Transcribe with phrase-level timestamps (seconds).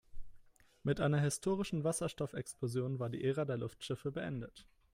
[0.81, 4.65] Mit einer historischen Wasserstoffexplosion war die Ära der Luftschiffe beendet.